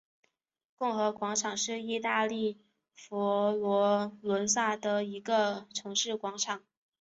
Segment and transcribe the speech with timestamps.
[0.79, 2.57] 共和广场是意大利
[2.95, 6.63] 佛罗伦萨的一个城市广场。